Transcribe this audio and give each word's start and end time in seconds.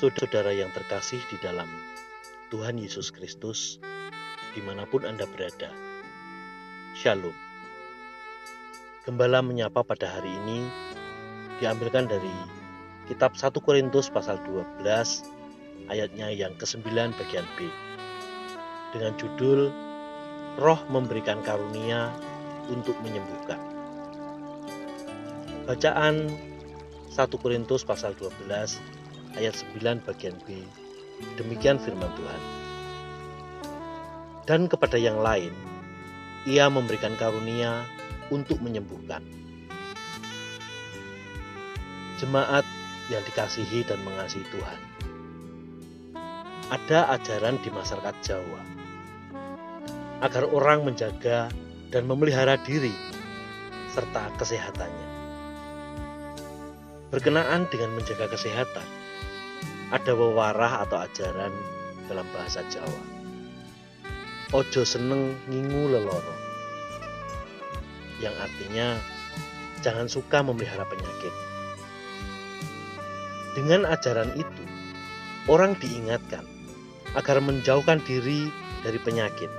Saudara 0.00 0.48
yang 0.48 0.72
terkasih 0.72 1.20
di 1.28 1.36
dalam 1.44 1.68
Tuhan 2.48 2.80
Yesus 2.80 3.12
Kristus, 3.12 3.76
di 4.56 4.64
mana 4.64 4.88
pun 4.88 5.04
Anda 5.04 5.28
berada, 5.28 5.68
Shalom. 6.96 7.49
Gembala 9.00 9.40
menyapa 9.40 9.80
pada 9.80 10.12
hari 10.12 10.28
ini 10.28 10.68
diambilkan 11.56 12.04
dari 12.04 12.28
kitab 13.08 13.32
1 13.32 13.48
Korintus 13.64 14.12
pasal 14.12 14.36
12 14.44 14.84
ayatnya 15.88 16.28
yang 16.28 16.52
ke-9 16.60 16.84
bagian 17.16 17.48
B 17.56 17.64
dengan 18.92 19.16
judul 19.16 19.72
Roh 20.60 20.80
memberikan 20.92 21.40
karunia 21.40 22.12
untuk 22.68 22.92
menyembuhkan. 23.00 23.56
Bacaan 25.64 26.28
1 27.08 27.40
Korintus 27.40 27.88
pasal 27.88 28.12
12 28.20 28.52
ayat 29.40 29.54
9 29.80 30.04
bagian 30.04 30.36
B. 30.44 30.60
Demikian 31.40 31.80
firman 31.80 32.12
Tuhan. 32.20 32.42
Dan 34.44 34.68
kepada 34.68 35.00
yang 35.00 35.24
lain, 35.24 35.56
ia 36.44 36.68
memberikan 36.68 37.16
karunia 37.16 37.88
untuk 38.30 38.62
menyembuhkan. 38.62 39.22
Jemaat 42.22 42.64
yang 43.10 43.22
dikasihi 43.26 43.82
dan 43.84 43.98
mengasihi 44.06 44.46
Tuhan. 44.54 44.80
Ada 46.70 47.18
ajaran 47.18 47.58
di 47.60 47.68
masyarakat 47.74 48.14
Jawa 48.22 48.62
agar 50.22 50.46
orang 50.54 50.86
menjaga 50.86 51.50
dan 51.90 52.06
memelihara 52.06 52.54
diri 52.62 52.94
serta 53.90 54.30
kesehatannya. 54.38 55.08
Berkenaan 57.10 57.66
dengan 57.74 57.90
menjaga 57.98 58.30
kesehatan, 58.30 58.86
ada 59.90 60.12
wewarah 60.14 60.86
atau 60.86 61.02
ajaran 61.02 61.50
dalam 62.06 62.26
bahasa 62.30 62.62
Jawa. 62.70 63.02
Ojo 64.54 64.86
seneng 64.86 65.34
ngingu 65.50 65.90
leloro. 65.90 66.39
Yang 68.20 68.36
artinya 68.36 68.88
jangan 69.80 70.06
suka 70.06 70.44
memelihara 70.44 70.84
penyakit. 70.84 71.32
Dengan 73.56 73.88
ajaran 73.88 74.30
itu, 74.38 74.64
orang 75.50 75.74
diingatkan 75.80 76.46
agar 77.18 77.42
menjauhkan 77.42 77.98
diri 78.06 78.46
dari 78.86 79.00
penyakit. 79.02 79.50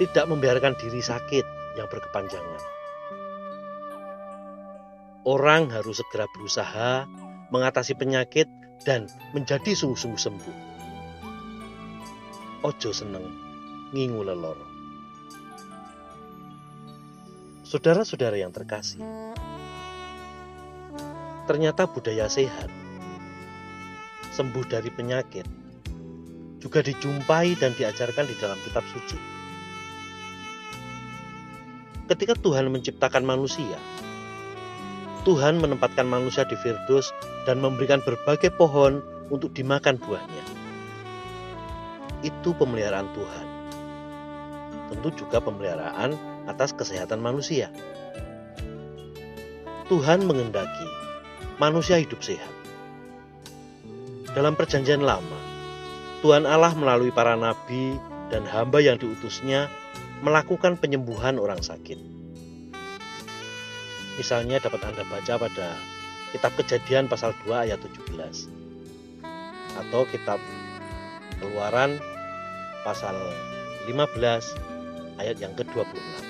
Tidak 0.00 0.26
membiarkan 0.26 0.74
diri 0.80 0.98
sakit 0.98 1.76
yang 1.78 1.86
berkepanjangan. 1.86 2.62
Orang 5.24 5.70
harus 5.72 6.02
segera 6.02 6.28
berusaha 6.34 7.08
mengatasi 7.48 7.96
penyakit 7.96 8.48
dan 8.84 9.08
menjadi 9.32 9.72
sungguh-sungguh 9.72 10.20
sembuh. 10.20 10.56
Ojo 12.64 12.90
seneng 12.92 13.28
ngingu 13.92 14.24
lelor. 14.24 14.73
Saudara-saudara 17.74 18.38
yang 18.38 18.54
terkasih, 18.54 19.02
ternyata 21.50 21.90
budaya 21.90 22.30
sehat, 22.30 22.70
sembuh 24.30 24.62
dari 24.70 24.94
penyakit, 24.94 25.42
juga 26.62 26.86
dijumpai 26.86 27.58
dan 27.58 27.74
diajarkan 27.74 28.30
di 28.30 28.38
dalam 28.38 28.54
kitab 28.62 28.86
suci. 28.94 29.18
Ketika 32.14 32.38
Tuhan 32.38 32.70
menciptakan 32.70 33.26
manusia, 33.26 33.74
Tuhan 35.26 35.58
menempatkan 35.58 36.06
manusia 36.06 36.46
di 36.46 36.54
Firdaus 36.54 37.10
dan 37.42 37.58
memberikan 37.58 37.98
berbagai 38.06 38.54
pohon 38.54 39.02
untuk 39.34 39.50
dimakan 39.50 39.98
buahnya. 39.98 40.44
Itu 42.22 42.54
pemeliharaan 42.54 43.10
Tuhan. 43.18 43.46
Tentu 44.94 45.26
juga 45.26 45.42
pemeliharaan 45.42 46.33
atas 46.50 46.76
kesehatan 46.76 47.20
manusia. 47.20 47.72
Tuhan 49.88 50.24
mengendaki 50.24 50.88
manusia 51.60 52.00
hidup 52.00 52.24
sehat. 52.24 52.52
Dalam 54.32 54.58
perjanjian 54.58 55.04
lama, 55.04 55.40
Tuhan 56.24 56.48
Allah 56.48 56.72
melalui 56.74 57.12
para 57.12 57.36
nabi 57.36 57.94
dan 58.32 58.48
hamba 58.48 58.80
yang 58.80 58.96
diutusnya 58.96 59.68
melakukan 60.24 60.80
penyembuhan 60.80 61.36
orang 61.36 61.60
sakit 61.60 62.00
Misalnya 64.14 64.62
dapat 64.62 64.78
Anda 64.86 65.02
baca 65.04 65.34
pada 65.36 65.74
kitab 66.30 66.54
Kejadian 66.54 67.10
pasal 67.10 67.34
2 67.44 67.66
ayat 67.66 67.82
17 67.82 68.14
atau 69.74 70.06
kitab 70.06 70.38
Keluaran 71.42 71.98
pasal 72.86 73.18
15 73.90 75.18
ayat 75.18 75.36
yang 75.42 75.52
ke-26. 75.58 76.23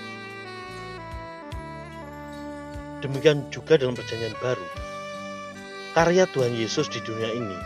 Demikian 3.03 3.47
juga 3.51 3.75
dalam 3.75 3.97
perjanjian 3.97 4.35
baru. 4.39 4.67
Karya 5.95 6.27
Tuhan 6.31 6.55
Yesus 6.55 6.91
di 6.91 6.99
dunia 7.03 7.31
ini 7.31 7.59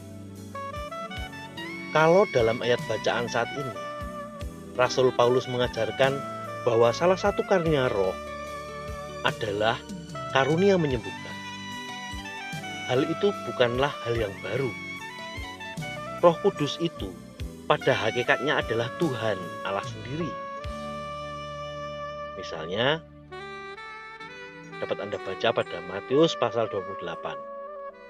kalau 1.96 2.28
dalam 2.36 2.60
ayat 2.60 2.76
bacaan 2.84 3.32
saat 3.32 3.48
ini 3.56 3.85
Rasul 4.76 5.08
Paulus 5.16 5.48
mengajarkan 5.48 6.20
bahwa 6.68 6.92
salah 6.92 7.16
satu 7.16 7.40
karunia 7.48 7.88
roh 7.88 8.12
adalah 9.24 9.80
karunia 10.36 10.76
menyembuhkan. 10.76 11.36
Hal 12.92 13.02
itu 13.08 13.32
bukanlah 13.48 13.90
hal 14.04 14.14
yang 14.20 14.34
baru. 14.44 14.68
Roh 16.20 16.36
Kudus 16.44 16.76
itu 16.78 17.08
pada 17.64 17.96
hakikatnya 17.96 18.60
adalah 18.60 18.92
Tuhan 19.00 19.40
Allah 19.64 19.82
sendiri. 19.82 20.30
Misalnya, 22.36 23.00
dapat 24.76 25.00
Anda 25.00 25.16
baca 25.16 25.48
pada 25.56 25.76
Matius 25.88 26.36
pasal 26.36 26.68
28 26.68 27.00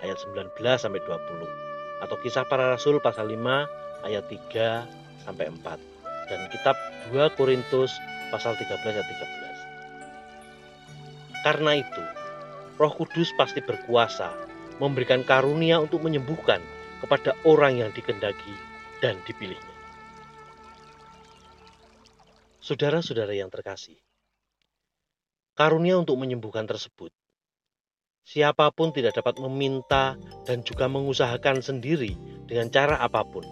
ayat 0.02 0.19
19 0.19 0.50
sampai 0.58 0.99
20 0.99 2.02
atau 2.02 2.17
Kisah 2.20 2.44
Para 2.44 2.75
Rasul 2.75 2.99
pasal 2.99 3.31
5 3.31 4.05
ayat 4.05 4.26
3 4.29 5.25
sampai 5.25 5.46
4 5.49 5.95
dan 6.26 6.50
kitab 6.50 6.75
2 7.11 7.38
Korintus 7.38 7.94
pasal 8.31 8.55
13 8.58 8.82
ayat 8.82 9.06
13. 9.06 11.46
Karena 11.46 11.78
itu, 11.78 12.02
Roh 12.76 12.93
Kudus 12.93 13.31
pasti 13.38 13.62
berkuasa 13.62 14.34
memberikan 14.82 15.23
karunia 15.23 15.81
untuk 15.81 16.02
menyembuhkan 16.05 16.61
kepada 17.00 17.32
orang 17.46 17.81
yang 17.81 17.90
dikendaki 17.94 18.52
dan 19.00 19.17
dipilihnya. 19.25 19.75
Saudara-saudara 22.58 23.31
yang 23.31 23.46
terkasih, 23.46 23.94
karunia 25.55 26.02
untuk 26.02 26.19
menyembuhkan 26.19 26.67
tersebut, 26.67 27.14
siapa 28.26 28.75
pun 28.75 28.90
tidak 28.90 29.14
dapat 29.14 29.38
meminta 29.38 30.19
dan 30.50 30.67
juga 30.67 30.90
mengusahakan 30.90 31.62
sendiri 31.62 32.19
dengan 32.50 32.75
cara 32.75 32.99
apa 32.99 33.23
pun. 33.23 33.46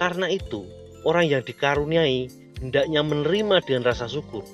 Karena 0.00 0.32
itu, 0.32 0.64
orang 1.04 1.28
yang 1.28 1.42
dikaruniai 1.44 2.28
hendaknya 2.60 3.00
menerima 3.00 3.64
dengan 3.64 3.88
rasa 3.88 4.08
syukur, 4.08 4.44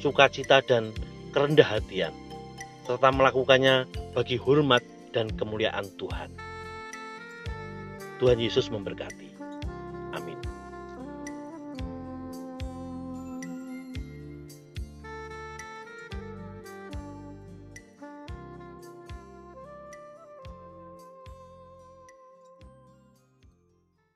sukacita 0.00 0.60
dan 0.64 0.92
kerendah 1.32 1.64
hatian, 1.64 2.12
serta 2.84 3.08
melakukannya 3.12 3.88
bagi 4.12 4.36
hormat 4.36 4.84
dan 5.12 5.32
kemuliaan 5.32 5.88
Tuhan. 5.96 6.30
Tuhan 8.18 8.38
Yesus 8.42 8.68
memberkati. 8.68 9.27